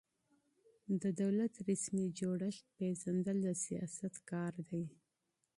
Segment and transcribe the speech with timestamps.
[1.01, 4.85] د دولت رسمي جوړښت پېژندل د سیاست کار دی.